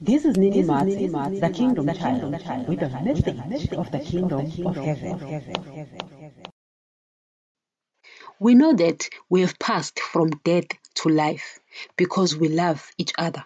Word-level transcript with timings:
This 0.00 0.24
is 0.24 0.36
Nini 0.36 0.62
Mats, 0.62 1.40
the 1.40 1.50
Kingdom 1.52 1.92
Child, 1.94 2.68
with 2.68 2.82
a 2.82 2.88
message 3.04 3.72
of 3.72 3.90
the 3.90 3.98
Kingdom 3.98 4.40
of 4.66 4.76
Heaven. 4.76 5.20
We 8.38 8.54
know 8.54 8.74
that 8.74 9.08
we 9.28 9.40
have 9.40 9.58
passed 9.58 9.98
from 9.98 10.30
death 10.44 10.66
to 10.96 11.08
life 11.08 11.58
because 11.96 12.36
we 12.36 12.48
love 12.48 12.92
each 12.96 13.12
other. 13.18 13.44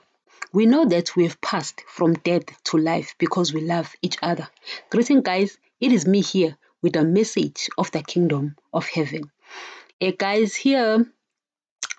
We 0.52 0.66
know 0.66 0.84
that 0.86 1.16
we 1.16 1.24
have 1.24 1.40
passed 1.40 1.82
from 1.88 2.14
death 2.14 2.62
to 2.64 2.77
life 2.77 3.14
because 3.18 3.54
we 3.54 3.62
love 3.62 3.95
each 4.02 4.18
other. 4.22 4.48
Greeting, 4.90 5.22
guys. 5.22 5.56
It 5.79 5.93
is 5.93 6.06
me 6.06 6.22
here 6.22 6.56
with 6.86 6.94
a 6.94 7.02
message 7.02 7.68
of 7.76 7.90
the 7.90 8.00
kingdom 8.00 8.54
of 8.72 8.86
heaven. 8.86 9.28
Hey, 9.98 10.12
guys, 10.12 10.54
here 10.54 11.04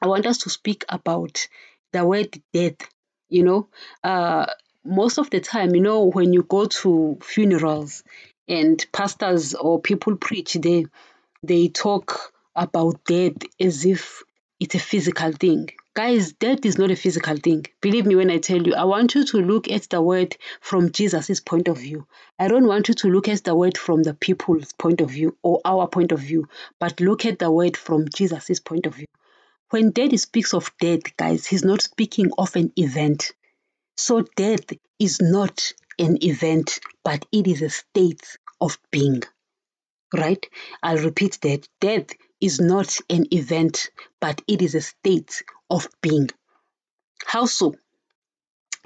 I 0.02 0.08
want 0.08 0.26
us 0.26 0.38
to 0.44 0.50
speak 0.50 0.86
about 0.88 1.46
the 1.92 2.06
word 2.06 2.42
death. 2.54 2.78
You 3.28 3.44
know, 3.44 3.68
uh, 4.02 4.46
most 4.86 5.18
of 5.18 5.30
the 5.30 5.42
time, 5.42 5.76
you 5.76 5.82
know, 5.82 6.06
when 6.06 6.32
you 6.32 6.44
go 6.44 6.68
to 6.68 7.18
funerals 7.22 8.06
and 8.48 8.86
pastors 8.94 9.56
or 9.56 9.82
people 9.82 10.16
preach, 10.16 10.54
they 10.54 10.86
they 11.44 11.68
talk 11.68 12.32
about 12.56 13.04
death 13.04 13.40
as 13.60 13.86
if 13.86 14.24
it's 14.58 14.76
a 14.76 14.80
physical 14.80 15.34
thing. 15.34 15.70
Guys, 15.98 16.34
death 16.34 16.64
is 16.64 16.78
not 16.78 16.92
a 16.92 16.96
physical 16.96 17.36
thing. 17.38 17.66
Believe 17.82 18.06
me 18.06 18.16
when 18.16 18.30
I 18.30 18.38
tell 18.38 18.62
you, 18.62 18.76
I 18.76 18.84
want 18.84 19.16
you 19.16 19.26
to 19.26 19.38
look 19.40 19.68
at 19.72 19.90
the 19.90 20.00
word 20.00 20.38
from 20.62 20.92
Jesus' 20.92 21.40
point 21.40 21.68
of 21.68 21.80
view. 21.80 22.06
I 22.38 22.48
don't 22.48 22.68
want 22.68 22.88
you 22.88 22.94
to 22.94 23.08
look 23.08 23.28
at 23.28 23.44
the 23.44 23.56
word 23.56 23.80
from 23.80 24.04
the 24.04 24.14
people's 24.14 24.74
point 24.74 25.02
of 25.02 25.10
view 25.10 25.36
or 25.42 25.60
our 25.66 25.88
point 25.88 26.12
of 26.12 26.20
view, 26.20 26.50
but 26.80 27.02
look 27.02 27.26
at 27.26 27.40
the 27.40 27.50
word 27.50 27.76
from 27.76 28.10
Jesus' 28.10 28.60
point 28.60 28.86
of 28.86 28.94
view. 28.94 29.08
When 29.72 29.90
death 29.90 30.20
speaks 30.20 30.54
of 30.54 30.72
death, 30.80 31.18
guys, 31.18 31.48
he's 31.48 31.66
not 31.66 31.82
speaking 31.82 32.30
of 32.38 32.56
an 32.56 32.74
event. 32.76 33.32
So 33.96 34.24
death 34.36 34.66
is 35.00 35.20
not 35.20 35.74
an 35.98 36.24
event, 36.24 36.80
but 37.04 37.26
it 37.32 37.48
is 37.48 37.64
a 37.64 37.72
state 37.72 38.38
of 38.62 38.78
being. 38.92 39.24
Right? 40.14 40.46
I'll 40.84 41.00
repeat 41.00 41.40
that. 41.42 41.68
Death 41.82 42.12
is 42.42 42.60
not 42.60 42.98
an 43.10 43.26
event, 43.34 43.90
but 44.22 44.42
it 44.48 44.62
is 44.62 44.76
a 44.76 44.82
state 44.82 45.44
of 45.70 45.88
being. 46.02 46.30
How 47.26 47.46
so? 47.46 47.76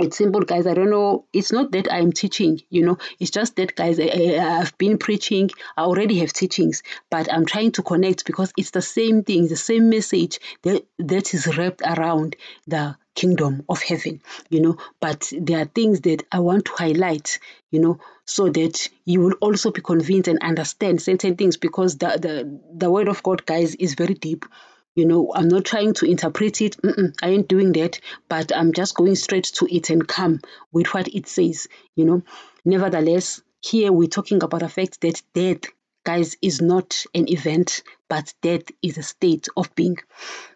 It's 0.01 0.17
simple, 0.17 0.41
guys. 0.41 0.65
I 0.65 0.73
don't 0.73 0.89
know. 0.89 1.25
It's 1.31 1.51
not 1.51 1.71
that 1.73 1.93
I'm 1.93 2.11
teaching, 2.11 2.59
you 2.71 2.83
know. 2.83 2.97
It's 3.19 3.29
just 3.29 3.55
that, 3.57 3.75
guys, 3.75 3.99
I, 3.99 4.07
have 4.39 4.75
been 4.79 4.97
preaching. 4.97 5.51
I 5.77 5.83
already 5.83 6.17
have 6.19 6.33
teachings, 6.33 6.81
but 7.11 7.31
I'm 7.31 7.45
trying 7.45 7.73
to 7.73 7.83
connect 7.83 8.25
because 8.25 8.51
it's 8.57 8.71
the 8.71 8.81
same 8.81 9.23
thing, 9.23 9.47
the 9.47 9.55
same 9.55 9.91
message 9.91 10.39
that, 10.63 10.83
that 10.97 11.35
is 11.35 11.55
wrapped 11.55 11.83
around 11.85 12.35
the 12.65 12.97
kingdom 13.13 13.63
of 13.69 13.83
heaven, 13.83 14.23
you 14.49 14.61
know. 14.61 14.77
But 14.99 15.31
there 15.39 15.59
are 15.61 15.65
things 15.65 16.01
that 16.01 16.23
I 16.31 16.39
want 16.39 16.65
to 16.65 16.71
highlight, 16.71 17.37
you 17.69 17.79
know, 17.79 17.99
so 18.25 18.49
that 18.49 18.89
you 19.05 19.21
will 19.21 19.35
also 19.39 19.69
be 19.69 19.81
convinced 19.81 20.27
and 20.27 20.39
understand 20.41 20.99
certain 21.03 21.35
things 21.35 21.57
because 21.57 21.99
the, 21.99 22.17
the, 22.19 22.59
the 22.73 22.89
word 22.89 23.07
of 23.07 23.21
God, 23.21 23.45
guys, 23.45 23.75
is 23.75 23.93
very 23.93 24.15
deep 24.15 24.45
you 24.95 25.05
know 25.05 25.31
i'm 25.33 25.47
not 25.47 25.65
trying 25.65 25.93
to 25.93 26.05
interpret 26.05 26.61
it 26.61 26.77
Mm-mm, 26.81 27.13
i 27.21 27.29
ain't 27.29 27.47
doing 27.47 27.71
that 27.73 27.99
but 28.27 28.55
i'm 28.55 28.73
just 28.73 28.95
going 28.95 29.15
straight 29.15 29.45
to 29.45 29.67
it 29.73 29.89
and 29.89 30.07
come 30.07 30.39
with 30.71 30.93
what 30.93 31.07
it 31.07 31.27
says 31.27 31.67
you 31.95 32.05
know. 32.05 32.21
Nevertheless 32.63 33.41
here 33.61 33.91
we're 33.91 34.07
talking 34.07 34.43
about 34.43 34.61
the 34.61 34.69
fact 34.69 35.01
that 35.01 35.21
death 35.33 35.71
guys 36.03 36.35
is 36.41 36.61
not 36.61 37.05
an 37.13 37.29
event 37.29 37.83
but 38.09 38.33
death 38.41 38.63
is 38.81 38.97
a 38.97 39.03
state 39.03 39.47
of 39.55 39.73
being 39.75 39.97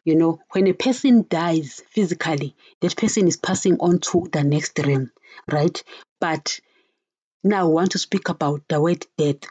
you 0.03 0.15
know. 0.15 0.39
When 0.51 0.67
a 0.67 0.73
person 0.73 1.25
dies 1.29 1.81
physically 1.89 2.55
that 2.81 2.95
person 2.95 3.27
is 3.27 3.37
passing 3.37 3.77
on 3.79 3.99
to 3.99 4.27
the 4.31 4.43
next 4.43 4.77
realm 4.79 5.11
right? 5.51 5.83
But 6.19 6.59
now 7.43 7.61
i 7.61 7.69
want 7.69 7.91
to 7.91 7.99
speak 7.99 8.29
about 8.29 8.61
the 8.67 8.81
word 8.81 9.05
death 9.17 9.43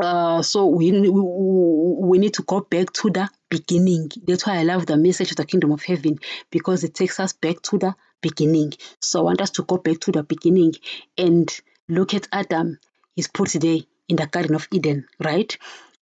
uh, 0.00 0.42
so 0.42 0.66
we, 0.66 0.92
we 0.92 1.10
we 1.10 2.18
need 2.18 2.34
to 2.34 2.42
go 2.42 2.60
back 2.60 2.92
to 2.92 3.10
the 3.10 3.28
beginning. 3.48 4.10
That's 4.26 4.46
why 4.46 4.58
I 4.58 4.62
love 4.62 4.86
the 4.86 4.96
message 4.96 5.30
of 5.30 5.36
the 5.36 5.44
kingdom 5.44 5.72
of 5.72 5.82
heaven 5.82 6.18
because 6.50 6.84
it 6.84 6.94
takes 6.94 7.18
us 7.18 7.32
back 7.32 7.60
to 7.62 7.78
the 7.78 7.94
beginning. 8.20 8.74
So 9.00 9.20
I 9.20 9.22
want 9.24 9.40
us 9.40 9.50
to 9.50 9.62
go 9.64 9.78
back 9.78 10.00
to 10.00 10.12
the 10.12 10.22
beginning 10.22 10.74
and 11.16 11.48
look 11.88 12.14
at 12.14 12.28
Adam. 12.32 12.78
He's 13.16 13.28
put 13.28 13.50
there 13.50 13.78
in 14.08 14.16
the 14.16 14.26
Garden 14.26 14.54
of 14.54 14.68
Eden, 14.70 15.06
right? 15.18 15.56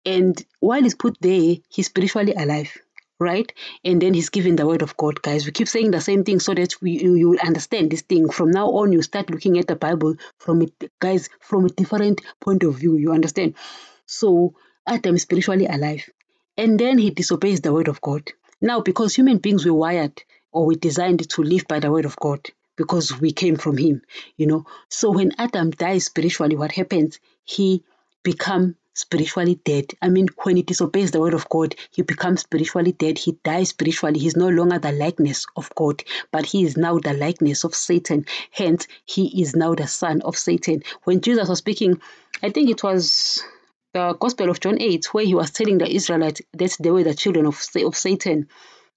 And 0.06 0.44
while 0.60 0.82
he's 0.82 0.96
put 0.96 1.18
there, 1.22 1.56
he's 1.70 1.86
spiritually 1.86 2.34
alive, 2.34 2.76
right? 3.24 3.52
And 3.84 4.02
then 4.02 4.14
he's 4.14 4.30
given 4.30 4.56
the 4.56 4.68
word 4.68 4.82
of 4.82 4.96
God, 4.98 5.22
guys. 5.22 5.46
We 5.46 5.52
keep 5.52 5.68
saying 5.68 5.92
the 5.92 6.02
same 6.02 6.24
thing 6.24 6.40
so 6.40 6.54
that 6.54 6.82
we, 6.82 6.92
you, 7.02 7.16
you 7.16 7.40
understand 7.44 7.92
this 7.92 8.02
thing. 8.02 8.30
From 8.30 8.52
now 8.52 8.68
on, 8.68 8.92
you 8.92 9.02
start 9.02 9.30
looking 9.30 9.58
at 9.58 9.68
the 9.68 9.76
Bible 9.76 10.16
from 10.38 10.62
it, 10.62 10.74
guys, 11.00 11.30
from 11.40 11.66
a 11.66 11.70
different 11.70 12.22
point 12.40 12.64
of 12.64 12.76
view. 12.76 12.98
You 12.98 13.14
understand? 13.14 13.56
So 14.06 14.54
Adam 14.86 15.16
is 15.16 15.24
spiritually 15.24 15.66
alive. 15.66 16.08
And 16.58 16.80
then 16.80 16.98
he 16.98 17.10
disobeys 17.10 17.62
the 17.62 17.74
word 17.74 17.88
of 17.88 18.02
God. 18.02 18.32
Now, 18.62 18.82
because 18.82 19.16
human 19.16 19.40
beings 19.40 19.66
were 19.66 19.74
wired 19.74 20.22
or 20.52 20.68
were 20.68 20.76
designed 20.76 21.28
to 21.28 21.42
live 21.42 21.68
by 21.68 21.80
the 21.80 21.92
word 21.92 22.06
of 22.06 22.16
God, 22.18 22.42
because 22.76 23.20
we 23.20 23.32
came 23.32 23.56
from 23.56 23.78
him, 23.78 24.02
you 24.38 24.46
know. 24.48 24.66
So 24.90 25.12
when 25.12 25.34
Adam 25.38 25.72
dies 25.72 26.06
spiritually, 26.06 26.56
what 26.56 26.72
happens? 26.72 27.20
He 27.44 27.84
become 28.24 28.76
spiritually 28.94 29.60
dead. 29.64 29.94
I 30.02 30.10
mean, 30.10 30.28
when 30.44 30.56
he 30.56 30.64
disobeys 30.64 31.12
the 31.12 31.20
word 31.20 31.34
of 31.34 31.50
God, 31.50 31.76
he 31.92 32.02
becomes 32.02 32.42
spiritually 32.42 32.92
dead. 32.92 33.18
He 33.18 33.34
dies 33.44 33.70
spiritually. 33.70 34.20
He's 34.20 34.36
no 34.36 34.50
longer 34.50 34.80
the 34.80 34.92
likeness 34.92 35.46
of 35.56 35.74
God, 35.76 36.04
but 36.32 36.46
he 36.46 36.64
is 36.64 36.78
now 36.78 37.00
the 37.00 37.14
likeness 37.14 37.64
of 37.64 37.76
Satan. 37.76 38.26
Hence, 38.52 38.88
he 39.06 39.42
is 39.42 39.56
now 39.56 39.76
the 39.76 39.88
son 39.88 40.22
of 40.22 40.38
Satan. 40.38 40.84
When 41.04 41.22
Jesus 41.22 41.50
was 41.50 41.60
speaking, 41.60 42.02
I 42.42 42.50
think 42.50 42.70
it 42.70 42.84
was 42.84 43.44
the 43.94 44.14
Gospel 44.20 44.50
of 44.50 44.60
John 44.60 44.82
8, 44.82 45.14
where 45.14 45.26
he 45.26 45.36
was 45.36 45.52
telling 45.52 45.78
the 45.78 45.90
Israelites 45.90 46.42
that 46.54 46.78
they 46.80 46.92
were 46.92 47.04
the 47.04 47.14
children 47.14 47.46
of, 47.46 47.64
of 47.84 47.96
Satan 47.96 48.48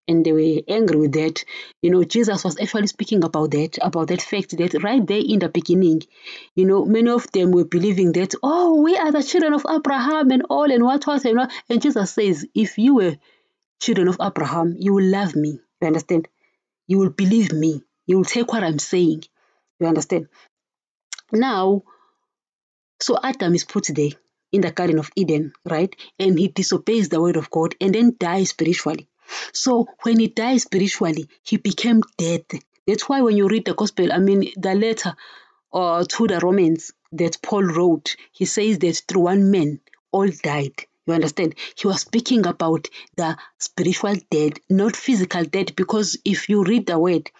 and 0.09 0.25
they 0.25 0.33
were 0.33 0.62
angry 0.69 0.97
with 0.97 1.12
that. 1.12 1.44
You 1.83 1.91
know, 1.91 2.05
Jesus 2.05 2.44
was 2.44 2.61
actually 2.61 2.87
speaking 2.87 3.25
about 3.25 3.50
that, 3.53 3.78
about 3.81 4.09
that 4.09 4.22
fact 4.22 4.56
that 4.56 4.83
right 4.83 5.05
there 5.06 5.22
in 5.25 5.41
the 5.41 5.49
beginning, 5.49 6.03
you 6.55 6.65
know, 6.65 6.84
many 6.84 7.11
of 7.11 7.31
them 7.33 7.50
were 7.50 7.65
believing 7.65 8.12
that, 8.12 8.34
oh, 8.43 8.81
we 8.83 8.97
are 8.97 9.12
the 9.12 9.22
children 9.22 9.53
of 9.53 9.67
Abraham 9.69 10.31
and 10.31 10.44
all 10.49 10.71
and 10.71 10.84
what 10.84 11.06
what 11.06 11.25
and 11.25 11.37
what. 11.39 11.53
And 11.69 11.83
Jesus 11.83 12.12
says, 12.12 12.47
if 12.55 12.78
you 12.78 12.94
were 12.97 13.17
children 13.81 14.09
of 14.09 14.19
Abraham, 14.21 14.77
you 14.78 14.94
will 14.94 15.05
love 15.05 15.34
me. 15.34 15.61
You 15.81 15.87
understand? 15.87 16.28
You 16.87 16.99
will 16.99 17.11
believe 17.11 17.53
me. 17.53 17.83
You 18.06 18.19
will 18.19 18.25
take 18.25 18.53
what 18.53 18.62
I'm 18.62 18.78
saying. 18.78 19.25
You 19.81 19.88
understand? 19.88 20.28
Now, 21.33 21.83
so 23.00 23.19
Adam 23.23 23.55
is 23.55 23.65
put 23.65 23.88
there 23.88 24.11
in 24.53 24.61
the 24.61 24.71
Garden 24.71 24.99
of 24.99 25.11
Eden, 25.17 25.53
right? 25.65 25.94
And 26.19 26.38
he 26.38 26.49
disobeys 26.49 27.09
the 27.09 27.21
word 27.21 27.37
of 27.37 27.50
God 27.50 27.75
and 27.81 27.94
then 27.94 28.17
dies 28.19 28.50
spiritually. 28.50 29.09
So 29.53 29.88
when 30.03 30.19
he 30.20 30.28
died 30.28 30.60
spiritually, 30.60 31.28
he 31.42 31.56
became 31.56 32.03
dead. 32.16 32.44
That's 32.87 33.09
why 33.09 33.20
when 33.22 33.37
you 33.37 33.48
read 33.48 33.64
the 33.64 33.75
gospel, 33.75 34.12
I 34.12 34.19
mean 34.19 34.53
the 34.56 34.75
letter 34.75 35.16
uh, 35.72 36.04
to 36.09 36.26
the 36.26 36.41
Romans 36.41 36.92
that 37.12 37.42
Paul 37.42 37.64
wrote, 37.64 38.16
he 38.32 38.44
says 38.44 38.78
that 38.78 39.03
through 39.09 39.22
one 39.22 39.50
man 39.50 39.81
all 40.12 40.28
died. 40.28 40.87
You 41.06 41.14
understand? 41.14 41.54
He 41.76 41.87
was 41.87 42.00
speaking 42.00 42.47
about 42.47 42.88
the 43.16 43.37
spiritual 43.59 44.16
dead, 44.31 44.59
not 44.69 44.97
physical 44.97 45.44
dead, 45.44 45.75
because 45.76 46.19
if 46.25 46.48
you 46.48 46.64
read 46.64 46.87
the 46.87 46.98
word, 46.98 47.31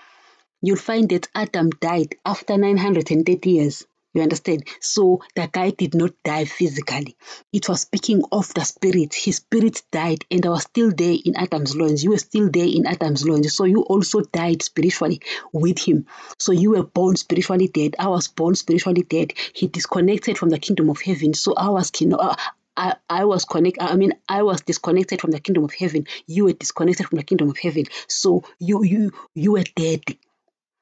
you'll 0.63 0.77
find 0.77 1.09
that 1.11 1.29
Adam 1.35 1.71
died 1.71 2.15
after 2.25 2.57
930 2.57 3.51
years. 3.51 3.87
You 4.17 4.23
understand? 4.23 4.67
So 4.81 5.21
the 5.35 5.47
guy 5.53 5.71
did 5.73 5.95
not 5.95 6.13
die 6.25 6.47
physically. 6.47 7.19
It 7.53 7.69
was 7.69 7.83
speaking 7.83 8.23
of 8.33 8.53
the 8.55 8.65
spirit. 8.65 9.13
His 9.13 9.37
spirit 9.37 9.83
died 9.93 10.25
and 10.31 10.47
I 10.47 10.49
was 10.49 10.63
still 10.63 10.91
there 10.91 11.15
in 11.23 11.37
Adam's 11.37 11.77
loins. 11.77 12.03
You 12.03 12.13
were 12.13 12.19
still 12.19 12.49
there 12.51 12.67
in 12.67 12.87
Adam's 12.87 13.29
loins. 13.29 13.55
So 13.55 13.65
you 13.65 13.83
also 13.83 14.23
died 14.23 14.63
spiritually 14.63 15.21
with 15.53 15.81
him. 15.81 16.07
So 16.39 16.53
you 16.53 16.71
were 16.71 16.83
born 16.83 17.17
spiritually 17.17 17.69
dead. 17.69 17.97
I 17.99 18.09
was 18.09 18.29
born 18.29 18.55
spiritually 18.55 19.03
dead. 19.03 19.35
He 19.53 19.67
disconnected 19.67 20.39
from 20.39 20.49
the 20.49 20.59
kingdom 20.59 20.89
of 20.89 21.03
heaven. 21.03 21.35
So 21.35 21.53
I 21.55 21.69
was 21.69 21.93
uh, 22.11 22.37
I, 22.75 22.95
I 23.11 23.27
was 23.27 23.45
connect 23.45 23.77
I 23.83 23.97
mean 23.97 24.15
I 24.27 24.45
was 24.45 24.63
disconnected 24.63 25.21
from 25.21 25.31
the 25.31 25.41
kingdom 25.41 25.65
of 25.65 25.75
heaven. 25.75 26.07
You 26.27 26.45
were 26.45 26.55
disconnected 26.55 27.07
from 27.07 27.19
the 27.19 27.25
kingdom 27.25 27.51
of 27.51 27.59
heaven. 27.59 27.85
So 28.09 28.45
you 28.59 28.83
you 28.83 29.13
you 29.35 29.53
were 29.53 29.65
dead. 29.75 30.05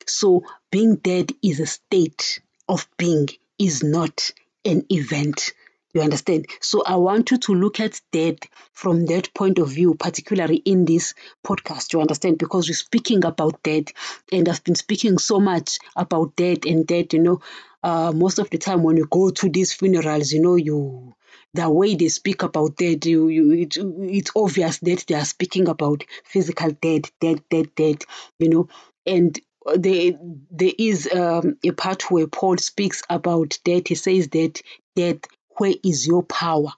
So 0.06 0.44
being 0.70 0.96
dead 0.96 1.32
is 1.42 1.58
a 1.58 1.66
state 1.66 2.40
of 2.68 2.86
being 2.96 3.28
is 3.58 3.82
not 3.82 4.30
an 4.64 4.84
event. 4.90 5.52
You 5.92 6.00
understand? 6.02 6.46
So 6.60 6.82
I 6.82 6.96
want 6.96 7.30
you 7.30 7.38
to 7.38 7.54
look 7.54 7.78
at 7.78 8.00
death 8.10 8.38
from 8.72 9.06
that 9.06 9.32
point 9.32 9.60
of 9.60 9.68
view, 9.68 9.94
particularly 9.94 10.56
in 10.56 10.84
this 10.84 11.14
podcast. 11.46 11.92
You 11.92 12.00
understand? 12.00 12.38
Because 12.38 12.68
we're 12.68 12.74
speaking 12.74 13.24
about 13.24 13.62
death, 13.62 13.92
and 14.32 14.48
I've 14.48 14.64
been 14.64 14.74
speaking 14.74 15.18
so 15.18 15.38
much 15.38 15.78
about 15.94 16.34
death 16.34 16.64
and 16.66 16.84
death. 16.84 17.12
You 17.12 17.20
know, 17.20 17.40
uh, 17.84 18.12
most 18.12 18.40
of 18.40 18.50
the 18.50 18.58
time 18.58 18.82
when 18.82 18.96
you 18.96 19.06
go 19.08 19.30
to 19.30 19.48
these 19.48 19.72
funerals, 19.72 20.32
you 20.32 20.42
know, 20.42 20.56
you 20.56 21.14
the 21.52 21.70
way 21.70 21.94
they 21.94 22.08
speak 22.08 22.42
about 22.42 22.76
death, 22.76 23.06
you, 23.06 23.28
you 23.28 23.52
it, 23.52 23.76
it's 23.76 24.32
obvious 24.34 24.78
that 24.78 25.04
they 25.06 25.14
are 25.14 25.24
speaking 25.24 25.68
about 25.68 26.02
physical 26.24 26.72
death, 26.72 27.12
death, 27.20 27.38
death, 27.48 27.72
death. 27.76 27.98
You 28.40 28.48
know, 28.48 28.68
and 29.06 29.38
there, 29.76 30.12
there 30.50 30.72
is 30.78 31.10
um, 31.12 31.56
a 31.64 31.70
part 31.72 32.10
where 32.10 32.26
Paul 32.26 32.58
speaks 32.58 33.02
about 33.08 33.58
death. 33.64 33.88
He 33.88 33.94
says 33.94 34.28
that 34.28 34.60
death 34.94 35.20
where 35.56 35.74
is 35.84 36.06
your 36.06 36.22
power? 36.22 36.72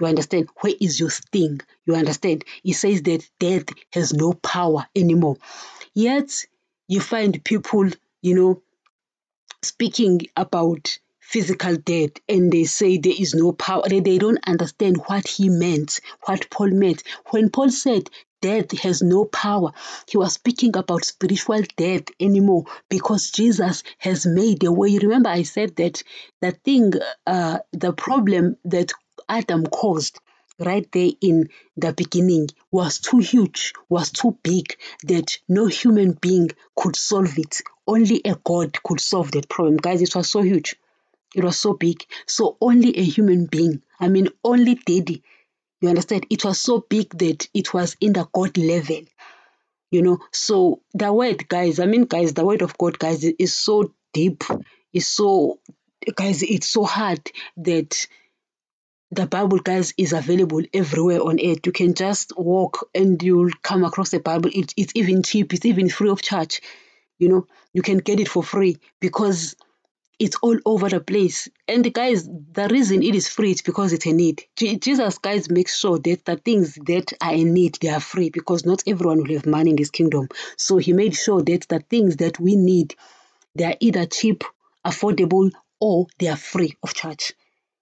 You 0.00 0.06
understand? 0.08 0.48
Where 0.60 0.74
is 0.80 0.98
your 0.98 1.10
sting? 1.10 1.60
You 1.86 1.94
understand? 1.94 2.44
He 2.62 2.72
says 2.72 3.02
that 3.02 3.28
death 3.38 3.66
has 3.92 4.12
no 4.12 4.32
power 4.32 4.86
anymore. 4.96 5.36
Yet 5.94 6.44
you 6.88 7.00
find 7.00 7.42
people, 7.44 7.88
you 8.20 8.34
know, 8.34 8.62
speaking 9.62 10.22
about 10.36 10.98
physical 11.20 11.76
death 11.76 12.10
and 12.28 12.52
they 12.52 12.64
say 12.64 12.98
there 12.98 13.14
is 13.16 13.34
no 13.34 13.52
power. 13.52 13.84
They, 13.88 14.00
they 14.00 14.18
don't 14.18 14.46
understand 14.46 14.96
what 15.06 15.26
he 15.28 15.48
meant, 15.48 16.00
what 16.22 16.50
Paul 16.50 16.70
meant. 16.70 17.04
When 17.30 17.48
Paul 17.50 17.70
said 17.70 18.10
death 18.42 18.78
has 18.80 19.00
no 19.00 19.24
power. 19.24 19.72
He 20.06 20.18
was 20.18 20.34
speaking 20.34 20.76
about 20.76 21.06
spiritual 21.06 21.62
death 21.76 22.04
anymore 22.20 22.64
because 22.90 23.30
Jesus 23.30 23.82
has 23.98 24.26
made 24.26 24.62
a 24.64 24.72
way. 24.72 24.98
Remember, 24.98 25.30
I 25.30 25.44
said 25.44 25.76
that 25.76 26.02
the 26.42 26.50
thing, 26.50 26.92
uh, 27.26 27.60
the 27.72 27.94
problem 27.94 28.58
that 28.66 28.92
Adam 29.28 29.64
caused 29.64 30.20
right 30.58 30.86
there 30.92 31.10
in 31.20 31.48
the 31.76 31.92
beginning 31.92 32.48
was 32.70 32.98
too 32.98 33.18
huge, 33.18 33.72
was 33.88 34.10
too 34.10 34.36
big 34.42 34.76
that 35.04 35.38
no 35.48 35.66
human 35.66 36.12
being 36.12 36.50
could 36.76 36.96
solve 36.96 37.38
it. 37.38 37.62
Only 37.86 38.20
a 38.24 38.34
God 38.34 38.82
could 38.82 39.00
solve 39.00 39.32
that 39.32 39.48
problem. 39.48 39.78
Guys, 39.78 40.02
it 40.02 40.14
was 40.14 40.28
so 40.28 40.42
huge. 40.42 40.76
It 41.34 41.42
was 41.42 41.58
so 41.58 41.72
big. 41.72 42.04
So 42.26 42.58
only 42.60 42.96
a 42.98 43.02
human 43.02 43.46
being, 43.46 43.82
I 43.98 44.08
mean, 44.08 44.28
only 44.44 44.74
Daddy 44.74 45.22
you 45.82 45.88
understand? 45.88 46.26
It 46.30 46.44
was 46.44 46.60
so 46.60 46.78
big 46.88 47.10
that 47.18 47.48
it 47.52 47.74
was 47.74 47.96
in 48.00 48.12
the 48.12 48.26
God 48.32 48.56
level. 48.56 49.02
You 49.90 50.00
know, 50.00 50.18
so 50.32 50.80
the 50.94 51.12
word, 51.12 51.48
guys, 51.48 51.78
I 51.80 51.86
mean, 51.86 52.04
guys, 52.04 52.32
the 52.32 52.46
word 52.46 52.62
of 52.62 52.78
God, 52.78 52.98
guys, 52.98 53.24
is 53.24 53.54
so 53.54 53.92
deep, 54.14 54.44
is 54.94 55.08
so, 55.08 55.58
guys, 56.14 56.42
it's 56.42 56.68
so 56.68 56.84
hard 56.84 57.30
that 57.58 58.06
the 59.10 59.26
Bible, 59.26 59.58
guys, 59.58 59.92
is 59.98 60.14
available 60.14 60.62
everywhere 60.72 61.20
on 61.20 61.38
earth. 61.44 61.66
You 61.66 61.72
can 61.72 61.92
just 61.94 62.32
walk 62.38 62.88
and 62.94 63.22
you'll 63.22 63.50
come 63.60 63.84
across 63.84 64.10
the 64.10 64.20
Bible. 64.20 64.50
It, 64.54 64.72
it's 64.76 64.92
even 64.94 65.22
cheap, 65.22 65.52
it's 65.52 65.66
even 65.66 65.90
free 65.90 66.08
of 66.08 66.22
charge. 66.22 66.62
You 67.18 67.28
know, 67.28 67.46
you 67.74 67.82
can 67.82 67.98
get 67.98 68.20
it 68.20 68.28
for 68.28 68.42
free 68.42 68.78
because 69.00 69.56
it's 70.22 70.36
all 70.40 70.56
over 70.64 70.88
the 70.88 71.00
place. 71.00 71.48
And 71.66 71.92
guys, 71.92 72.28
the 72.28 72.68
reason 72.70 73.02
it 73.02 73.16
is 73.16 73.26
free 73.26 73.50
is 73.50 73.62
because 73.62 73.92
it's 73.92 74.06
a 74.06 74.12
need. 74.12 74.44
Jesus, 74.56 75.18
guys, 75.18 75.50
makes 75.50 75.76
sure 75.76 75.98
that 75.98 76.24
the 76.24 76.36
things 76.36 76.76
that 76.86 77.12
are 77.20 77.34
in 77.34 77.52
need, 77.52 77.76
they 77.80 77.88
are 77.88 77.98
free 77.98 78.30
because 78.30 78.64
not 78.64 78.84
everyone 78.86 79.18
will 79.18 79.34
have 79.34 79.46
money 79.46 79.70
in 79.70 79.76
this 79.76 79.90
kingdom. 79.90 80.28
So 80.56 80.76
he 80.76 80.92
made 80.92 81.16
sure 81.16 81.42
that 81.42 81.66
the 81.68 81.80
things 81.80 82.18
that 82.18 82.38
we 82.38 82.54
need, 82.54 82.94
they 83.56 83.64
are 83.64 83.74
either 83.80 84.06
cheap, 84.06 84.44
affordable, 84.86 85.50
or 85.80 86.06
they 86.20 86.28
are 86.28 86.36
free 86.36 86.76
of 86.84 86.94
charge. 86.94 87.32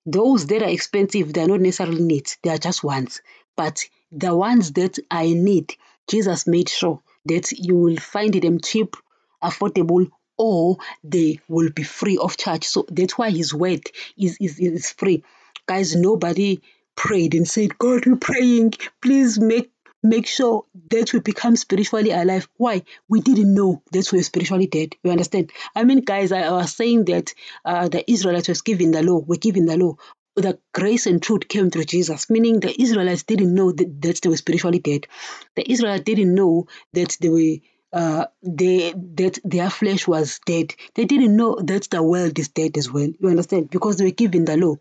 Those 0.07 0.47
that 0.47 0.63
are 0.63 0.71
expensive, 0.71 1.35
they 1.35 1.43
are 1.43 1.49
not 1.49 1.61
necessarily 1.61 2.03
needs, 2.03 2.39
they 2.43 2.49
are 2.49 2.59
just 2.59 2.83
wants. 2.83 3.21
But 3.55 3.85
the 4.11 4.35
ones 4.35 4.73
that 4.73 4.99
in 5.13 5.45
need, 5.45 5.75
Jesus 6.09 6.47
made 6.47 6.71
sure 6.71 7.03
that 7.27 7.53
you 7.53 7.77
will 7.77 7.99
find 7.99 8.33
them 8.33 8.61
cheap, 8.63 8.97
affordable, 9.45 10.09
or 10.41 10.79
they 11.05 11.39
will 11.49 11.69
be 11.71 11.83
free 11.83 12.17
of 12.17 12.39
charge. 12.39 12.65
So 12.65 12.87
that's 12.91 13.19
why 13.19 13.31
his 13.31 13.53
word 13.53 13.83
is, 14.17 14.39
is, 14.41 14.59
is 14.59 14.91
free. 14.91 15.23
Guys, 15.67 15.95
nobody 15.95 16.63
prayed 16.97 17.35
and 17.35 17.47
said, 17.47 17.79
God, 17.79 18.07
we're 18.07 18.17
praying, 18.17 18.73
please 19.03 19.39
make 19.39 19.71
make 20.03 20.27
sure 20.27 20.65
that 20.89 21.13
we 21.13 21.21
become 21.21 21.57
spiritually 21.57 22.11
alive. 22.11 22.49
Why? 22.57 22.85
We 23.07 23.21
didn't 23.21 23.53
know 23.53 23.83
that 23.93 24.11
we 24.11 24.19
were 24.19 24.23
spiritually 24.23 24.67
dead. 24.67 24.97
You 25.05 25.11
understand? 25.11 25.53
I 25.77 25.85
mean, 25.85 26.01
guys, 26.01 26.33
I, 26.33 26.51
was 26.51 26.75
saying 26.75 27.05
that 27.05 27.35
uh, 27.67 27.89
the 27.89 28.11
Israelites 28.11 28.49
was 28.49 28.63
given 28.63 28.93
the 28.93 29.03
law, 29.03 29.19
were 29.19 29.37
given 29.37 29.67
the 29.67 29.77
law. 29.77 29.97
The 30.37 30.59
grace 30.73 31.07
and 31.07 31.23
truth 31.23 31.49
came 31.49 31.71
through 31.71 31.85
Jesus, 31.85 32.31
meaning 32.31 32.61
the 32.61 32.81
Israelites 32.81 33.25
didn't 33.25 33.55
know 33.55 33.73
that, 33.73 34.01
that 34.01 34.21
they 34.23 34.31
were 34.31 34.39
spiritually 34.39 34.79
dead. 34.79 35.07
The 35.55 35.71
Israelites 35.71 36.05
didn't 36.05 36.35
know 36.35 36.67
that 36.95 37.19
they 37.21 37.29
were 37.29 37.59
uh, 37.93 38.27
they 38.43 38.93
that 38.93 39.39
their 39.45 39.71
flesh 39.71 40.07
was 40.07 40.41
dead. 40.47 40.75
They 40.95 41.05
didn't 41.05 41.37
know 41.37 41.57
that 41.57 41.89
the 41.91 42.03
world 42.03 42.39
is 42.39 42.49
dead 42.49 42.77
as 42.77 42.91
well. 42.91 43.09
You 43.19 43.29
understand? 43.29 43.71
Because 43.71 43.97
they 43.97 44.05
were 44.05 44.11
given 44.11 44.45
the 44.45 44.57
law. 44.57 44.77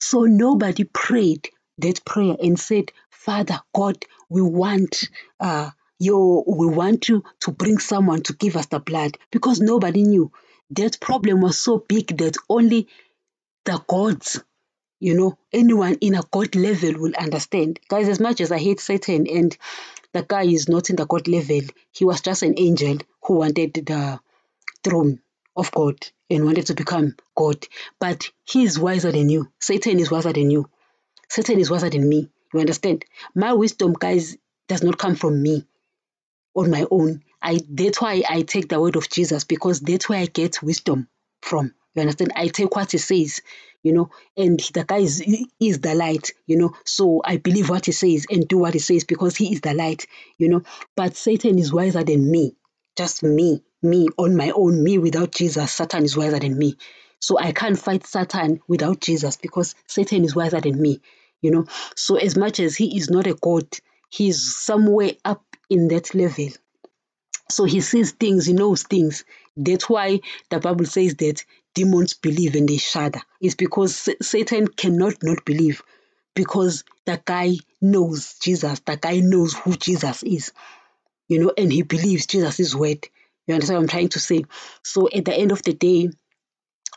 So 0.00 0.22
nobody 0.22 0.84
prayed 0.84 1.48
that 1.78 2.04
prayer 2.04 2.36
and 2.42 2.58
said, 2.58 2.92
Father 3.10 3.60
God, 3.74 4.04
we 4.28 4.42
want 4.42 5.08
uh 5.40 5.70
your 5.98 6.44
we 6.46 6.66
want 6.66 7.08
you 7.08 7.24
to 7.40 7.50
bring 7.52 7.78
someone 7.78 8.22
to 8.22 8.32
give 8.34 8.56
us 8.56 8.66
the 8.66 8.80
blood 8.80 9.18
because 9.30 9.60
nobody 9.60 10.04
knew. 10.04 10.30
That 10.70 11.00
problem 11.00 11.42
was 11.42 11.60
so 11.60 11.78
big 11.78 12.16
that 12.18 12.36
only 12.48 12.88
the 13.64 13.82
gods 13.86 14.40
you 15.00 15.14
know 15.14 15.36
anyone 15.52 15.94
in 16.00 16.14
a 16.14 16.22
god 16.30 16.54
level 16.54 16.92
will 16.98 17.12
understand 17.18 17.78
guys 17.88 18.08
as 18.08 18.20
much 18.20 18.40
as 18.40 18.52
i 18.52 18.58
hate 18.58 18.80
satan 18.80 19.26
and 19.26 19.56
the 20.12 20.22
guy 20.22 20.44
is 20.44 20.68
not 20.68 20.90
in 20.90 20.96
the 20.96 21.06
God 21.06 21.28
level. 21.28 21.60
He 21.92 22.04
was 22.04 22.20
just 22.20 22.42
an 22.42 22.54
angel 22.56 22.98
who 23.24 23.34
wanted 23.34 23.74
the 23.74 24.20
throne 24.84 25.20
of 25.56 25.70
God 25.72 25.96
and 26.30 26.44
wanted 26.44 26.66
to 26.66 26.74
become 26.74 27.16
God. 27.36 27.66
But 28.00 28.30
he 28.44 28.64
is 28.64 28.78
wiser 28.78 29.12
than 29.12 29.28
you. 29.28 29.50
Satan 29.60 29.98
is 30.00 30.10
wiser 30.10 30.32
than 30.32 30.50
you. 30.50 30.68
Satan 31.28 31.58
is 31.58 31.70
wiser 31.70 31.90
than 31.90 32.08
me. 32.08 32.30
You 32.52 32.60
understand? 32.60 33.04
My 33.34 33.54
wisdom, 33.54 33.94
guys, 33.94 34.36
does 34.68 34.82
not 34.82 34.98
come 34.98 35.16
from 35.16 35.42
me 35.42 35.66
on 36.54 36.70
my 36.70 36.86
own. 36.90 37.22
I 37.40 37.60
that's 37.68 38.00
why 38.00 38.22
I 38.28 38.42
take 38.42 38.68
the 38.68 38.80
word 38.80 38.96
of 38.96 39.10
Jesus 39.10 39.44
because 39.44 39.80
that's 39.80 40.08
where 40.08 40.20
I 40.20 40.26
get 40.26 40.62
wisdom 40.62 41.08
from. 41.40 41.74
You 41.94 42.02
understand? 42.02 42.32
I 42.34 42.48
take 42.48 42.74
what 42.74 42.92
he 42.92 42.98
says 42.98 43.40
you 43.82 43.92
know, 43.92 44.10
and 44.36 44.60
the 44.60 44.84
guy 44.84 44.98
is, 44.98 45.22
is 45.60 45.80
the 45.80 45.94
light, 45.94 46.30
you 46.46 46.56
know. 46.56 46.72
So 46.84 47.20
I 47.24 47.36
believe 47.36 47.68
what 47.68 47.86
he 47.86 47.92
says 47.92 48.26
and 48.30 48.46
do 48.46 48.58
what 48.58 48.74
he 48.74 48.80
says 48.80 49.04
because 49.04 49.36
he 49.36 49.52
is 49.52 49.60
the 49.60 49.74
light, 49.74 50.06
you 50.38 50.48
know. 50.48 50.62
But 50.96 51.16
Satan 51.16 51.58
is 51.58 51.72
wiser 51.72 52.04
than 52.04 52.30
me, 52.30 52.56
just 52.96 53.22
me, 53.22 53.62
me 53.82 54.08
on 54.16 54.36
my 54.36 54.50
own, 54.50 54.82
me 54.82 54.98
without 54.98 55.32
Jesus. 55.32 55.72
Satan 55.72 56.04
is 56.04 56.16
wiser 56.16 56.38
than 56.38 56.56
me. 56.56 56.76
So 57.18 57.38
I 57.38 57.52
can't 57.52 57.78
fight 57.78 58.06
Satan 58.06 58.60
without 58.68 59.00
Jesus 59.00 59.36
because 59.36 59.74
Satan 59.86 60.24
is 60.24 60.34
wiser 60.34 60.60
than 60.60 60.80
me, 60.80 61.00
you 61.40 61.50
know. 61.50 61.66
So 61.96 62.16
as 62.16 62.36
much 62.36 62.60
as 62.60 62.76
he 62.76 62.96
is 62.96 63.10
not 63.10 63.26
a 63.26 63.34
God, 63.34 63.66
he's 64.08 64.56
somewhere 64.56 65.12
up 65.24 65.44
in 65.68 65.88
that 65.88 66.14
level. 66.14 66.48
So 67.50 67.64
he 67.64 67.80
sees 67.80 68.12
things, 68.12 68.46
he 68.46 68.54
knows 68.54 68.84
things. 68.84 69.24
That's 69.56 69.88
why 69.88 70.20
the 70.48 70.58
Bible 70.58 70.86
says 70.86 71.16
that 71.16 71.44
demons 71.74 72.14
believe 72.14 72.54
and 72.54 72.68
they 72.68 72.76
shudder. 72.76 73.20
It's 73.40 73.54
because 73.54 74.08
Satan 74.20 74.68
cannot 74.68 75.22
not 75.22 75.44
believe 75.44 75.82
because 76.34 76.84
the 77.04 77.20
guy 77.24 77.54
knows 77.80 78.38
Jesus. 78.38 78.80
The 78.80 78.96
guy 78.96 79.20
knows 79.20 79.54
who 79.54 79.76
Jesus 79.76 80.22
is, 80.22 80.52
you 81.28 81.40
know, 81.40 81.52
and 81.56 81.72
he 81.72 81.82
believes 81.82 82.26
Jesus 82.26 82.60
is 82.60 82.76
word. 82.76 83.08
You 83.46 83.54
understand 83.54 83.78
what 83.78 83.82
I'm 83.82 83.88
trying 83.88 84.08
to 84.10 84.20
say? 84.20 84.44
So 84.82 85.08
at 85.12 85.24
the 85.24 85.34
end 85.34 85.52
of 85.52 85.62
the 85.62 85.72
day, 85.74 86.10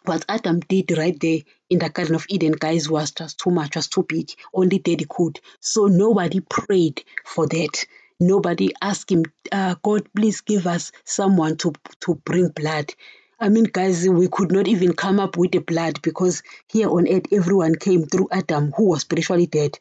what 0.06 0.26
Adam 0.30 0.60
did 0.60 0.96
right 0.98 1.20
there 1.20 1.40
in 1.70 1.80
the 1.80 1.90
Garden 1.90 2.16
of 2.16 2.26
Eden, 2.30 2.52
guys, 2.52 2.90
was 2.90 3.12
just 3.12 3.40
too 3.40 3.50
much, 3.50 3.76
was 3.76 3.88
too 3.88 4.04
big. 4.04 4.30
Only 4.54 4.78
Daddy 4.78 5.06
could. 5.10 5.40
So 5.60 5.88
nobody 5.88 6.42
prayed 6.42 7.04
for 7.26 7.48
that. 7.48 7.86
Nobody 8.20 8.72
asked 8.82 9.12
him, 9.12 9.26
uh, 9.52 9.76
God, 9.82 10.08
please 10.16 10.42
give 10.42 10.68
us 10.68 10.92
someone 11.04 11.58
to, 11.58 11.74
to 12.02 12.16
bring 12.16 12.50
blood. 12.50 12.94
I 13.40 13.50
mean, 13.50 13.66
guys, 13.66 14.08
we 14.08 14.28
could 14.28 14.52
not 14.52 14.68
even 14.68 14.94
come 14.94 15.20
up 15.20 15.38
with 15.38 15.52
the 15.52 15.60
blood 15.60 16.02
because 16.02 16.42
here 16.68 16.90
on 16.90 17.08
earth, 17.08 17.32
everyone 17.32 17.76
came 17.76 18.06
through 18.06 18.30
Adam, 18.32 18.72
who 18.76 18.86
was 18.90 19.02
spiritually 19.02 19.46
dead, 19.46 19.78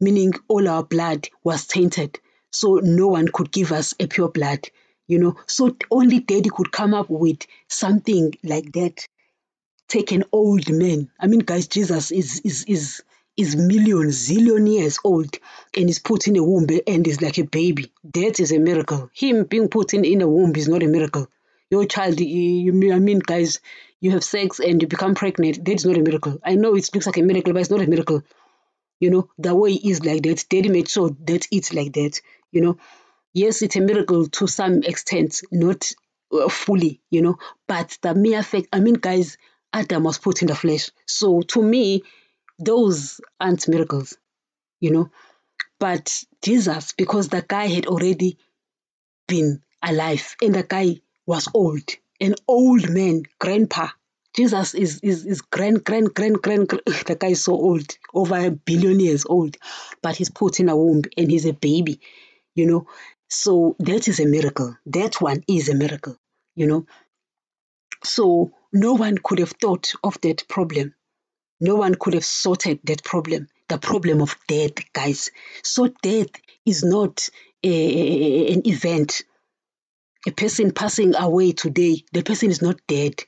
meaning 0.00 0.32
all 0.48 0.68
our 0.68 0.82
blood 0.82 1.28
was 1.42 1.66
tainted. 1.66 2.18
So 2.50 2.76
no 2.82 3.08
one 3.08 3.28
could 3.28 3.50
give 3.52 3.72
us 3.72 3.94
a 4.00 4.06
pure 4.06 4.28
blood, 4.28 4.68
you 5.06 5.18
know. 5.18 5.36
So 5.46 5.76
only 5.90 6.20
Daddy 6.20 6.50
could 6.50 6.72
come 6.72 6.94
up 6.94 7.10
with 7.10 7.46
something 7.68 8.34
like 8.42 8.72
that. 8.72 9.06
Take 9.88 10.12
an 10.12 10.24
old 10.32 10.70
man. 10.70 11.10
I 11.20 11.26
mean, 11.26 11.40
guys, 11.40 11.66
Jesus 11.68 12.10
is 12.10 12.40
is 12.40 12.64
is 12.64 13.02
is 13.36 13.56
millions, 13.56 14.28
zillion 14.28 14.72
years 14.72 14.98
old 15.04 15.38
and 15.76 15.90
is 15.90 15.98
put 15.98 16.26
in 16.28 16.36
a 16.36 16.42
womb 16.44 16.66
and 16.86 17.06
is 17.06 17.20
like 17.20 17.38
a 17.38 17.44
baby. 17.44 17.92
That 18.14 18.40
is 18.40 18.52
a 18.52 18.58
miracle. 18.58 19.10
Him 19.14 19.44
being 19.44 19.68
put 19.68 19.92
in, 19.94 20.04
in 20.04 20.22
a 20.22 20.28
womb 20.28 20.54
is 20.56 20.68
not 20.68 20.82
a 20.82 20.86
miracle. 20.86 21.28
Your 21.74 21.84
child, 21.94 22.20
you, 22.20 22.72
I 22.92 22.98
mean, 23.08 23.20
guys, 23.32 23.60
you 24.00 24.10
have 24.12 24.24
sex 24.24 24.60
and 24.60 24.80
you 24.80 24.86
become 24.94 25.14
pregnant, 25.22 25.64
that 25.64 25.74
is 25.80 25.84
not 25.88 25.98
a 25.98 26.02
miracle. 26.08 26.38
I 26.50 26.54
know 26.54 26.76
it 26.76 26.88
looks 26.94 27.06
like 27.06 27.18
a 27.18 27.22
miracle, 27.30 27.52
but 27.54 27.62
it's 27.62 27.70
not 27.76 27.86
a 27.86 27.92
miracle. 27.94 28.22
You 29.00 29.10
know, 29.10 29.24
the 29.38 29.54
way 29.54 29.72
is 29.72 30.04
like 30.04 30.22
that. 30.24 30.44
Daddy 30.50 30.68
made 30.68 30.88
sure 30.88 31.10
that 31.30 31.46
it's 31.50 31.72
like 31.78 31.92
that. 31.94 32.20
You 32.52 32.60
know, 32.62 32.78
yes, 33.42 33.62
it's 33.62 33.76
a 33.76 33.80
miracle 33.80 34.26
to 34.38 34.46
some 34.46 34.82
extent, 34.82 35.40
not 35.52 35.92
uh, 36.32 36.48
fully, 36.48 37.00
you 37.10 37.22
know, 37.22 37.38
but 37.68 37.98
the 38.02 38.14
mere 38.14 38.42
fact, 38.42 38.68
I 38.72 38.80
mean, 38.80 38.94
guys, 38.94 39.36
Adam 39.72 40.04
was 40.04 40.18
put 40.18 40.42
in 40.42 40.48
the 40.48 40.54
flesh. 40.54 40.90
So 41.06 41.40
to 41.42 41.62
me, 41.62 42.04
those 42.58 43.20
aren't 43.40 43.68
miracles, 43.68 44.16
you 44.80 44.90
know. 44.92 45.10
But 45.80 46.24
Jesus, 46.42 46.92
because 46.92 47.28
the 47.28 47.42
guy 47.46 47.66
had 47.68 47.86
already 47.86 48.38
been 49.28 49.62
alive 49.82 50.36
and 50.42 50.54
the 50.54 50.62
guy 50.62 51.00
was 51.26 51.48
old, 51.54 51.88
an 52.20 52.34
old 52.46 52.88
man, 52.90 53.22
grandpa. 53.38 53.88
Jesus 54.36 54.74
is 54.74 55.00
is, 55.02 55.24
is 55.24 55.42
grand, 55.42 55.84
grand, 55.84 56.12
grand, 56.12 56.42
grand, 56.42 56.68
grand. 56.68 56.82
The 57.06 57.16
guy 57.18 57.28
is 57.28 57.44
so 57.44 57.52
old, 57.52 57.96
over 58.12 58.36
a 58.36 58.50
billion 58.50 59.00
years 59.00 59.24
old, 59.26 59.56
but 60.02 60.16
he's 60.16 60.30
put 60.30 60.60
in 60.60 60.68
a 60.68 60.76
womb 60.76 61.02
and 61.16 61.30
he's 61.30 61.46
a 61.46 61.52
baby, 61.52 62.00
you 62.54 62.66
know. 62.66 62.86
So 63.28 63.76
that 63.78 64.08
is 64.08 64.20
a 64.20 64.26
miracle. 64.26 64.76
That 64.86 65.20
one 65.20 65.42
is 65.48 65.68
a 65.68 65.74
miracle, 65.74 66.16
you 66.54 66.66
know. 66.66 66.86
So 68.02 68.52
no 68.72 68.94
one 68.94 69.18
could 69.18 69.38
have 69.38 69.52
thought 69.52 69.92
of 70.02 70.20
that 70.22 70.46
problem. 70.48 70.94
No 71.60 71.76
one 71.76 71.94
could 71.94 72.14
have 72.14 72.24
sorted 72.24 72.80
that 72.84 73.04
problem, 73.04 73.48
the 73.68 73.78
problem 73.78 74.20
of 74.20 74.36
death, 74.48 74.92
guys. 74.92 75.30
So 75.62 75.88
death 76.02 76.30
is 76.66 76.84
not 76.84 77.28
a, 77.62 78.52
an 78.52 78.66
event. 78.66 79.22
A 80.26 80.30
person 80.30 80.72
passing 80.72 81.14
away 81.14 81.52
today, 81.52 82.04
the 82.12 82.22
person 82.22 82.50
is 82.50 82.62
not 82.62 82.80
dead. 82.86 83.22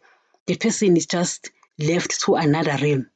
The 0.47 0.57
person 0.57 0.97
is 0.97 1.07
just 1.07 1.51
left 1.79 2.21
to 2.23 2.37
another 2.37 2.77
realm. 2.81 3.11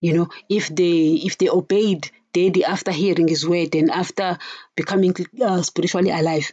You 0.00 0.14
know, 0.14 0.28
if 0.48 0.68
they 0.68 1.20
if 1.28 1.38
they 1.38 1.48
obeyed 1.48 2.10
daddy 2.32 2.64
after 2.64 2.92
hearing 2.92 3.28
his 3.28 3.46
word 3.46 3.74
and 3.74 3.90
after 3.90 4.38
becoming 4.76 5.14
uh, 5.40 5.62
spiritually 5.62 6.10
alive, 6.10 6.52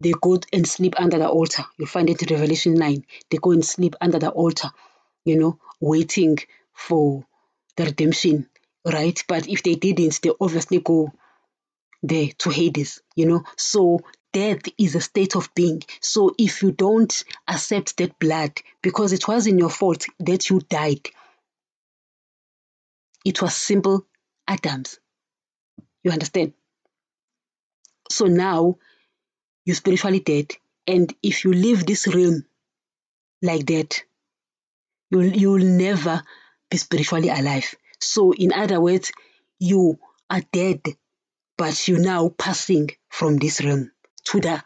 they 0.00 0.12
go 0.12 0.38
and 0.52 0.66
sleep 0.66 0.94
under 0.98 1.18
the 1.18 1.28
altar. 1.28 1.64
You 1.78 1.86
find 1.86 2.08
it 2.08 2.22
in 2.22 2.34
Revelation 2.34 2.74
9. 2.74 3.04
They 3.30 3.38
go 3.38 3.52
and 3.52 3.64
sleep 3.64 3.94
under 4.00 4.18
the 4.18 4.30
altar, 4.30 4.70
you 5.24 5.36
know, 5.38 5.58
waiting 5.80 6.38
for 6.72 7.24
the 7.76 7.84
redemption, 7.84 8.48
right? 8.84 9.22
But 9.28 9.48
if 9.48 9.62
they 9.62 9.74
didn't, 9.74 10.20
they 10.22 10.30
obviously 10.40 10.80
go 10.80 11.12
there 12.02 12.28
to 12.38 12.50
Hades, 12.50 13.02
you 13.16 13.26
know. 13.26 13.42
So 13.56 14.00
death 14.32 14.62
is 14.78 14.94
a 14.94 15.00
state 15.00 15.36
of 15.36 15.52
being. 15.54 15.82
So 16.00 16.34
if 16.38 16.62
you 16.62 16.72
don't 16.72 17.24
accept 17.46 17.96
that 17.98 18.18
blood, 18.18 18.52
because 18.82 19.12
it 19.12 19.26
wasn't 19.26 19.58
your 19.58 19.70
fault 19.70 20.06
that 20.20 20.50
you 20.50 20.60
died, 20.60 21.08
it 23.24 23.42
was 23.42 23.54
simple 23.54 24.06
Adam's. 24.46 24.98
You 26.02 26.12
understand? 26.12 26.54
So 28.10 28.26
now 28.26 28.78
you're 29.64 29.76
spiritually 29.76 30.20
dead. 30.20 30.52
And 30.86 31.14
if 31.22 31.44
you 31.44 31.52
leave 31.52 31.84
this 31.84 32.06
realm 32.06 32.46
like 33.42 33.66
that, 33.66 34.02
you'll, 35.10 35.26
you'll 35.26 35.58
never 35.58 36.22
be 36.70 36.78
spiritually 36.78 37.28
alive. 37.28 37.74
So, 38.00 38.32
in 38.32 38.52
other 38.52 38.80
words, 38.80 39.12
you 39.58 39.98
are 40.30 40.42
dead, 40.52 40.82
but 41.58 41.88
you're 41.88 41.98
now 41.98 42.30
passing 42.30 42.90
from 43.10 43.36
this 43.36 43.62
realm 43.62 43.90
to 44.28 44.40
the 44.40 44.62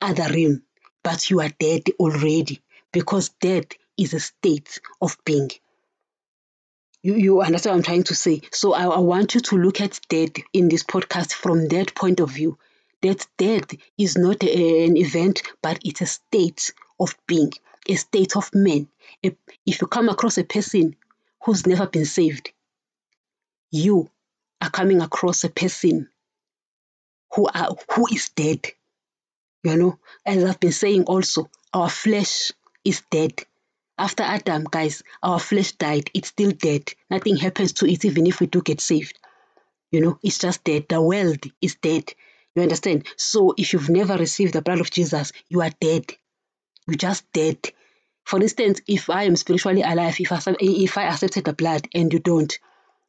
other 0.00 0.32
realm, 0.32 0.62
but 1.02 1.30
you 1.30 1.40
are 1.40 1.50
dead 1.58 1.82
already 1.98 2.60
because 2.92 3.30
death 3.40 3.66
is 3.96 4.14
a 4.14 4.20
state 4.20 4.80
of 5.00 5.16
being. 5.24 5.50
You, 7.02 7.14
you 7.14 7.40
understand 7.40 7.74
what 7.74 7.78
I'm 7.78 7.84
trying 7.84 8.04
to 8.04 8.14
say? 8.14 8.42
So 8.52 8.74
I, 8.74 8.84
I 8.84 8.98
want 8.98 9.34
you 9.34 9.40
to 9.40 9.56
look 9.56 9.80
at 9.80 10.00
death 10.08 10.32
in 10.52 10.68
this 10.68 10.82
podcast 10.82 11.32
from 11.32 11.68
that 11.68 11.94
point 11.94 12.20
of 12.20 12.30
view 12.30 12.58
that 13.02 13.26
death 13.38 13.74
is 13.96 14.18
not 14.18 14.42
a, 14.42 14.84
an 14.84 14.96
event, 14.96 15.42
but 15.62 15.78
it's 15.82 16.02
a 16.02 16.06
state 16.06 16.72
of 16.98 17.14
being, 17.26 17.52
a 17.88 17.94
state 17.94 18.36
of 18.36 18.50
man. 18.54 18.88
If, 19.22 19.34
if 19.64 19.80
you 19.80 19.86
come 19.86 20.08
across 20.08 20.36
a 20.36 20.44
person 20.44 20.96
who's 21.42 21.66
never 21.66 21.86
been 21.86 22.04
saved, 22.04 22.52
you 23.70 24.10
are 24.60 24.70
coming 24.70 25.00
across 25.00 25.44
a 25.44 25.48
person 25.48 26.08
who 27.32 27.46
are 27.46 27.76
who 27.94 28.06
is 28.12 28.28
dead. 28.30 28.66
You 29.62 29.76
know, 29.76 29.98
as 30.24 30.42
I've 30.44 30.60
been 30.60 30.72
saying 30.72 31.04
also, 31.04 31.50
our 31.74 31.90
flesh 31.90 32.50
is 32.84 33.02
dead. 33.10 33.44
After 33.98 34.22
Adam, 34.22 34.64
guys, 34.64 35.02
our 35.22 35.38
flesh 35.38 35.72
died. 35.72 36.10
It's 36.14 36.28
still 36.28 36.52
dead. 36.52 36.94
Nothing 37.10 37.36
happens 37.36 37.74
to 37.74 37.86
it 37.86 38.04
even 38.04 38.26
if 38.26 38.40
we 38.40 38.46
do 38.46 38.62
get 38.62 38.80
saved. 38.80 39.18
You 39.90 40.00
know, 40.00 40.18
it's 40.22 40.38
just 40.38 40.64
dead. 40.64 40.86
The 40.88 41.02
world 41.02 41.44
is 41.60 41.74
dead. 41.74 42.14
You 42.54 42.62
understand? 42.62 43.06
So 43.16 43.54
if 43.58 43.72
you've 43.74 43.90
never 43.90 44.16
received 44.16 44.54
the 44.54 44.62
blood 44.62 44.80
of 44.80 44.90
Jesus, 44.90 45.32
you 45.48 45.60
are 45.60 45.72
dead. 45.78 46.06
You're 46.86 46.96
just 46.96 47.30
dead. 47.32 47.58
For 48.24 48.40
instance, 48.40 48.80
if 48.86 49.10
I 49.10 49.24
am 49.24 49.36
spiritually 49.36 49.82
alive, 49.82 50.18
if 50.20 50.32
I, 50.32 50.40
if 50.60 50.96
I 50.96 51.04
accepted 51.04 51.44
the 51.44 51.52
blood 51.52 51.86
and 51.94 52.10
you 52.10 52.18
don't, 52.18 52.58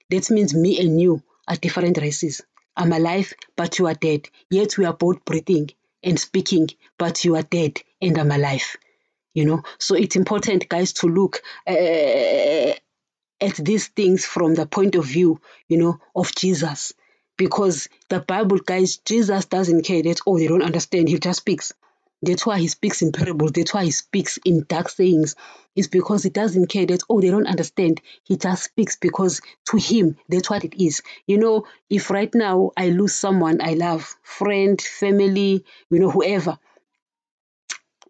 that 0.09 0.29
means 0.29 0.53
me 0.53 0.79
and 0.81 0.99
you 0.99 1.23
are 1.47 1.55
different 1.55 1.97
races. 1.97 2.41
I'm 2.75 2.91
alive, 2.91 3.33
but 3.55 3.79
you 3.79 3.87
are 3.87 3.93
dead. 3.93 4.27
Yet 4.49 4.77
we 4.77 4.85
are 4.85 4.93
both 4.93 5.23
breathing 5.23 5.69
and 6.03 6.19
speaking, 6.19 6.69
but 6.97 7.23
you 7.25 7.35
are 7.35 7.43
dead 7.43 7.79
and 8.01 8.17
I'm 8.17 8.31
alive. 8.31 8.75
You 9.33 9.45
know, 9.45 9.63
so 9.77 9.95
it's 9.95 10.15
important, 10.15 10.67
guys, 10.69 10.93
to 10.93 11.07
look 11.07 11.41
uh, 11.67 12.73
at 13.41 13.55
these 13.57 13.87
things 13.87 14.25
from 14.25 14.55
the 14.55 14.65
point 14.65 14.95
of 14.95 15.05
view, 15.05 15.41
you 15.69 15.77
know, 15.77 15.99
of 16.15 16.35
Jesus 16.35 16.93
because 17.37 17.89
the 18.09 18.19
Bible, 18.19 18.59
guys, 18.59 18.97
Jesus 18.97 19.45
doesn't 19.45 19.83
care 19.83 20.03
that, 20.03 20.21
oh, 20.27 20.37
they 20.37 20.47
don't 20.47 20.61
understand. 20.61 21.09
He 21.09 21.17
just 21.17 21.39
speaks. 21.39 21.73
That's 22.21 22.45
why 22.45 22.59
he 22.59 22.67
speaks 22.67 23.01
in 23.01 23.11
parables. 23.11 23.51
That's 23.53 23.73
why 23.73 23.85
he 23.85 23.91
speaks 23.91 24.37
in 24.45 24.65
dark 24.67 24.89
sayings. 24.89 25.35
It's 25.75 25.87
because 25.87 26.23
he 26.23 26.29
doesn't 26.29 26.67
care 26.67 26.85
that, 26.85 27.01
oh, 27.09 27.21
they 27.21 27.31
don't 27.31 27.47
understand. 27.47 28.01
He 28.23 28.37
just 28.37 28.63
speaks 28.63 28.95
because 28.95 29.41
to 29.69 29.77
him, 29.77 30.17
that's 30.29 30.49
what 30.49 30.63
it 30.63 30.75
is. 30.81 31.01
You 31.25 31.37
know, 31.39 31.65
if 31.89 32.09
right 32.09 32.33
now 32.35 32.71
I 32.77 32.89
lose 32.89 33.15
someone 33.15 33.61
I 33.61 33.73
love, 33.73 34.15
friend, 34.21 34.79
family, 34.79 35.65
you 35.89 35.99
know, 35.99 36.11
whoever, 36.11 36.59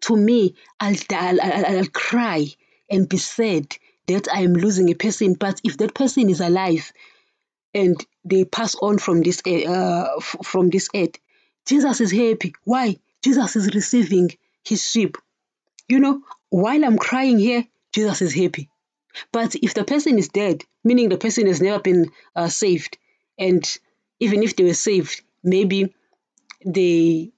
to 0.02 0.16
me, 0.16 0.56
I'll, 0.80 0.96
I'll, 1.12 1.40
I'll, 1.40 1.78
I'll 1.78 1.86
cry 1.86 2.46
and 2.90 3.08
be 3.08 3.18
sad 3.18 3.76
that 4.08 4.28
I'm 4.32 4.52
losing 4.54 4.90
a 4.90 4.94
person. 4.94 5.34
But 5.34 5.60
if 5.64 5.78
that 5.78 5.94
person 5.94 6.28
is 6.28 6.40
alive, 6.40 6.92
and 7.74 8.04
they 8.24 8.44
pass 8.44 8.74
on 8.76 8.98
from 8.98 9.22
this 9.22 9.42
uh, 9.46 10.20
from 10.20 10.70
this 10.70 10.88
earth. 10.94 11.16
Jesus 11.66 12.00
is 12.00 12.12
happy. 12.12 12.54
Why? 12.64 12.96
Jesus 13.22 13.56
is 13.56 13.74
receiving 13.74 14.30
his 14.64 14.84
sheep. 14.88 15.16
You 15.88 16.00
know, 16.00 16.22
while 16.50 16.84
I'm 16.84 16.98
crying 16.98 17.38
here, 17.38 17.66
Jesus 17.92 18.22
is 18.22 18.34
happy. 18.34 18.68
But 19.32 19.54
if 19.56 19.74
the 19.74 19.84
person 19.84 20.18
is 20.18 20.28
dead, 20.28 20.64
meaning 20.84 21.08
the 21.08 21.18
person 21.18 21.46
has 21.46 21.60
never 21.60 21.80
been 21.80 22.10
uh, 22.34 22.48
saved, 22.48 22.98
and 23.38 23.64
even 24.20 24.42
if 24.42 24.56
they 24.56 24.64
were 24.64 24.74
saved, 24.74 25.22
maybe 25.42 25.94
they 26.64 27.32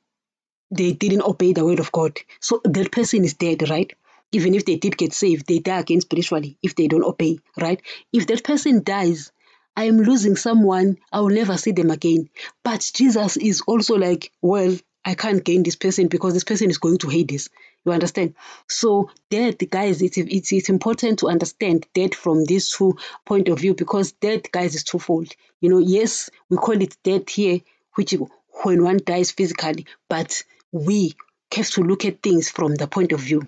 they 0.71 0.93
didn't 0.93 1.23
obey 1.23 1.53
the 1.53 1.65
word 1.65 1.81
of 1.81 1.93
God. 1.93 2.19
So 2.41 2.61
that 2.65 2.91
person 2.91 3.25
is 3.25 3.35
dead, 3.35 3.69
right? 3.69 3.93
Even 4.33 4.55
if 4.55 4.65
they 4.65 4.77
did 4.77 4.97
get 4.97 5.13
saved, 5.13 5.47
they 5.47 5.61
die 5.61 5.79
again 5.79 6.01
spiritually 6.01 6.59
if 6.63 6.75
they 6.75 6.89
don't 6.89 7.05
obey, 7.05 7.39
right? 7.61 7.81
If 8.13 8.27
that 8.27 8.43
person 8.43 8.83
dies, 8.83 9.31
I 9.77 9.85
am 9.85 9.99
losing 9.99 10.37
someone, 10.37 10.99
I 11.13 11.21
will 11.21 11.31
never 11.31 11.57
see 11.57 11.73
them 11.73 11.91
again. 11.91 12.29
But 12.63 12.91
Jesus 12.95 13.37
is 13.37 13.61
also 13.63 13.97
like, 13.97 14.33
well, 14.43 14.77
I 15.05 15.15
can't 15.15 15.45
gain 15.45 15.63
this 15.63 15.77
person 15.77 16.09
because 16.09 16.33
this 16.33 16.45
person 16.45 16.71
is 16.71 16.79
going 16.79 16.99
to 16.99 17.09
Hades. 17.09 17.51
You 17.85 17.93
understand? 17.93 18.35
So 18.69 19.11
death, 19.31 19.57
guys, 19.69 20.01
it's, 20.01 20.17
it's, 20.17 20.53
it's 20.53 20.69
important 20.71 21.19
to 21.19 21.29
understand 21.29 21.87
death 21.95 22.15
from 22.15 22.45
this 22.45 22.71
two 22.71 22.97
point 23.27 23.49
of 23.49 23.59
view 23.59 23.75
because 23.75 24.13
death, 24.13 24.51
guys, 24.51 24.75
is 24.75 24.85
twofold. 24.85 25.33
You 25.61 25.69
know, 25.69 25.79
yes, 25.79 26.31
we 26.49 26.57
call 26.57 26.81
it 26.81 26.97
death 27.03 27.29
here, 27.29 27.61
which 27.95 28.15
when 28.63 28.83
one 28.83 29.01
dies 29.05 29.31
physically, 29.31 29.87
but 30.09 30.43
we 30.73 31.15
have 31.55 31.71
to 31.71 31.83
look 31.83 32.05
at 32.05 32.23
things 32.23 32.51
from 32.51 32.75
the 32.75 32.87
point 32.87 33.13
of 33.13 33.21
view 33.21 33.47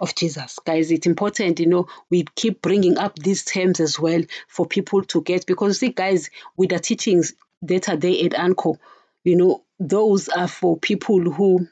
of 0.00 0.14
Jesus. 0.14 0.58
Guys, 0.64 0.90
it's 0.90 1.06
important, 1.06 1.60
you 1.60 1.66
know, 1.66 1.86
we 2.10 2.24
keep 2.34 2.60
bringing 2.62 2.98
up 2.98 3.16
these 3.16 3.44
terms 3.44 3.78
as 3.80 3.98
well 3.98 4.22
for 4.48 4.66
people 4.66 5.02
to 5.04 5.22
get 5.22 5.46
because 5.46 5.78
see, 5.78 5.90
guys, 5.90 6.30
with 6.56 6.70
the 6.70 6.78
teachings 6.78 7.34
that 7.62 7.88
are 7.88 7.96
there 7.96 8.24
at 8.24 8.34
Anchor, 8.34 8.72
you 9.22 9.36
know, 9.36 9.63
those 9.78 10.28
are 10.28 10.48
for 10.48 10.78
people 10.78 11.20
who 11.20 11.66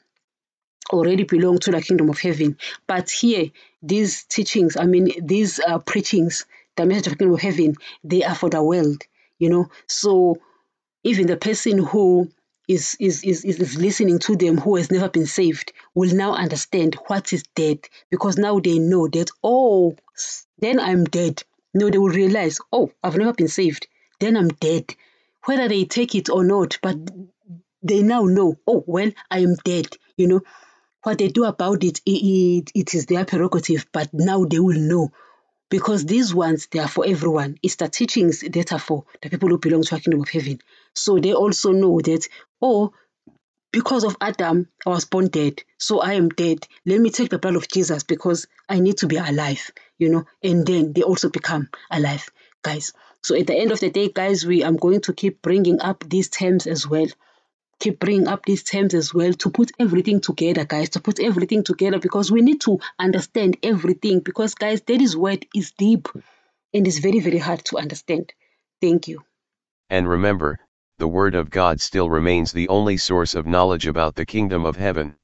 already 0.91 1.23
belong 1.23 1.57
to 1.59 1.71
the 1.71 1.81
kingdom 1.81 2.09
of 2.09 2.19
heaven. 2.19 2.57
But 2.87 3.09
here, 3.09 3.51
these 3.81 4.23
teachings, 4.25 4.77
I 4.77 4.85
mean, 4.85 5.11
these 5.25 5.59
uh, 5.59 5.79
preachings, 5.79 6.45
the 6.75 6.85
message 6.85 7.07
of 7.07 7.13
the 7.13 7.17
kingdom 7.19 7.35
of 7.35 7.41
heaven, 7.41 7.75
they 8.03 8.23
are 8.23 8.35
for 8.35 8.49
the 8.49 8.61
world, 8.61 9.03
you 9.39 9.49
know. 9.49 9.69
So 9.87 10.37
even 11.03 11.27
the 11.27 11.37
person 11.37 11.77
who 11.77 12.29
is, 12.67 12.95
is, 12.99 13.23
is, 13.23 13.43
is 13.43 13.77
listening 13.77 14.19
to 14.19 14.35
them 14.35 14.57
who 14.57 14.77
has 14.77 14.91
never 14.91 15.09
been 15.09 15.25
saved 15.25 15.73
will 15.93 16.13
now 16.13 16.33
understand 16.33 16.95
what 17.07 17.33
is 17.33 17.43
dead 17.55 17.79
because 18.09 18.37
now 18.37 18.59
they 18.59 18.79
know 18.79 19.07
that, 19.07 19.29
oh, 19.43 19.95
then 20.59 20.79
I'm 20.79 21.03
dead. 21.03 21.43
No, 21.73 21.89
they 21.89 21.97
will 21.97 22.09
realize, 22.09 22.59
oh, 22.71 22.91
I've 23.03 23.17
never 23.17 23.33
been 23.33 23.47
saved. 23.47 23.87
Then 24.19 24.37
I'm 24.37 24.49
dead. 24.49 24.95
Whether 25.45 25.67
they 25.67 25.83
take 25.85 26.15
it 26.15 26.29
or 26.29 26.43
not, 26.43 26.77
but 26.81 26.95
they 27.83 28.01
now 28.01 28.23
know, 28.23 28.55
oh, 28.65 28.83
well, 28.87 29.11
I 29.29 29.39
am 29.39 29.55
dead. 29.63 29.87
You 30.17 30.27
know, 30.27 30.41
what 31.03 31.17
they 31.17 31.27
do 31.27 31.43
about 31.45 31.83
it, 31.83 32.01
it, 32.05 32.71
it 32.73 32.95
is 32.95 33.05
their 33.05 33.25
prerogative, 33.25 33.85
but 33.91 34.09
now 34.13 34.45
they 34.45 34.59
will 34.59 34.79
know 34.79 35.11
because 35.69 36.05
these 36.05 36.33
ones 36.33 36.67
they 36.67 36.79
are 36.79 36.87
for 36.87 37.05
everyone. 37.05 37.57
It's 37.61 37.75
the 37.75 37.89
teachings 37.89 38.41
that 38.41 38.71
are 38.71 38.79
for 38.79 39.05
the 39.21 39.29
people 39.29 39.49
who 39.49 39.57
belong 39.57 39.83
to 39.83 39.95
the 39.95 40.01
kingdom 40.01 40.21
of 40.21 40.29
heaven. 40.29 40.59
So 40.95 41.19
they 41.19 41.33
also 41.33 41.71
know 41.71 41.99
that, 41.99 42.27
oh, 42.61 42.93
because 43.71 44.03
of 44.03 44.15
Adam, 44.21 44.69
I 44.85 44.91
was 44.91 45.05
born 45.05 45.27
dead. 45.29 45.63
So 45.79 45.99
I 45.99 46.13
am 46.13 46.29
dead. 46.29 46.67
Let 46.85 47.01
me 47.01 47.09
take 47.09 47.31
the 47.31 47.39
blood 47.39 47.55
of 47.55 47.67
Jesus 47.67 48.03
because 48.03 48.47
I 48.69 48.79
need 48.79 48.97
to 48.99 49.07
be 49.07 49.17
alive, 49.17 49.71
you 49.97 50.09
know, 50.09 50.25
and 50.43 50.65
then 50.65 50.93
they 50.93 51.01
also 51.01 51.29
become 51.29 51.69
alive, 51.89 52.29
guys. 52.61 52.93
So 53.23 53.35
at 53.35 53.47
the 53.47 53.55
end 53.55 53.71
of 53.71 53.79
the 53.79 53.89
day, 53.89 54.09
guys, 54.09 54.45
we 54.45 54.63
I'm 54.63 54.77
going 54.77 55.01
to 55.01 55.13
keep 55.13 55.41
bringing 55.41 55.81
up 55.81 56.03
these 56.07 56.29
terms 56.29 56.67
as 56.67 56.87
well 56.87 57.07
keep 57.83 57.99
bringing 57.99 58.29
up 58.29 58.45
these 58.45 58.63
terms 58.63 58.93
as 58.93 59.13
well 59.13 59.33
to 59.33 59.49
put 59.49 59.71
everything 59.77 60.21
together, 60.21 60.63
guys, 60.63 60.89
to 60.91 61.01
put 61.01 61.19
everything 61.19 61.63
together 61.63 61.99
because 61.99 62.31
we 62.31 62.41
need 62.41 62.61
to 62.61 62.79
understand 62.97 63.57
everything 63.61 64.21
because, 64.21 64.55
guys, 64.55 64.81
that 64.83 65.01
is 65.01 65.17
word 65.17 65.45
is 65.53 65.73
deep 65.73 66.07
and 66.73 66.87
is 66.87 66.99
very, 66.99 67.19
very 67.19 67.39
hard 67.39 67.65
to 67.65 67.77
understand. 67.77 68.31
Thank 68.81 69.09
you. 69.09 69.21
And 69.89 70.07
remember, 70.07 70.59
the 70.97 71.09
Word 71.09 71.35
of 71.35 71.49
God 71.49 71.81
still 71.81 72.09
remains 72.09 72.53
the 72.53 72.69
only 72.69 72.95
source 72.95 73.35
of 73.35 73.45
knowledge 73.45 73.85
about 73.85 74.15
the 74.15 74.25
kingdom 74.25 74.65
of 74.65 74.77
heaven. 74.77 75.15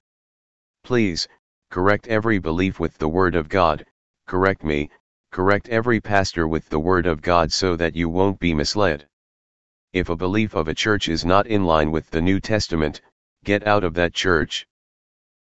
Please, 0.84 1.30
correct 1.72 2.08
every 2.08 2.40
belief 2.40 2.78
with 2.78 2.98
the 2.98 3.08
Word 3.08 3.36
of 3.36 3.48
God, 3.48 3.86
correct 4.28 4.66
me, 4.66 4.90
correct 5.32 5.70
every 5.70 6.02
pastor 6.02 6.46
with 6.46 6.68
the 6.68 6.80
Word 6.80 7.08
of 7.08 7.22
God 7.22 7.54
so 7.54 7.78
that 7.78 7.96
you 7.96 8.10
won't 8.10 8.40
be 8.40 8.54
misled. 8.54 9.08
If 9.92 10.08
a 10.08 10.16
belief 10.16 10.54
of 10.54 10.68
a 10.68 10.76
church 10.76 11.10
is 11.10 11.26
not 11.26 11.48
in 11.48 11.66
line 11.66 11.90
with 11.90 12.12
the 12.12 12.22
New 12.22 12.40
Testament, 12.40 13.02
get 13.44 13.66
out 13.66 13.84
of 13.84 13.96
that 13.96 14.14
church. 14.14 14.68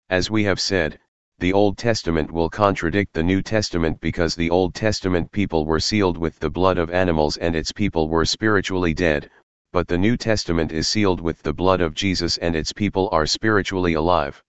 As 0.09 0.31
we 0.31 0.45
have 0.45 0.61
said, 0.61 0.99
the 1.39 1.51
Old 1.51 1.77
Testament 1.77 2.31
will 2.31 2.49
contradict 2.49 3.11
the 3.11 3.23
New 3.23 3.41
Testament 3.41 3.99
because 3.99 4.35
the 4.35 4.49
Old 4.49 4.73
Testament 4.73 5.29
people 5.33 5.65
were 5.65 5.81
sealed 5.81 6.17
with 6.17 6.39
the 6.39 6.49
blood 6.49 6.77
of 6.77 6.89
animals 6.89 7.35
and 7.35 7.57
its 7.57 7.73
people 7.73 8.07
were 8.07 8.23
spiritually 8.23 8.93
dead, 8.93 9.29
but 9.73 9.89
the 9.89 9.97
New 9.97 10.15
Testament 10.15 10.71
is 10.71 10.87
sealed 10.87 11.19
with 11.19 11.43
the 11.43 11.53
blood 11.53 11.81
of 11.81 11.93
Jesus 11.93 12.37
and 12.37 12.55
its 12.55 12.71
people 12.71 13.09
are 13.11 13.25
spiritually 13.25 13.95
alive. 13.95 14.41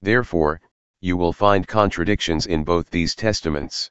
Therefore, 0.00 0.62
you 1.02 1.18
will 1.18 1.34
find 1.34 1.68
contradictions 1.68 2.46
in 2.46 2.64
both 2.64 2.88
these 2.88 3.14
testaments. 3.14 3.90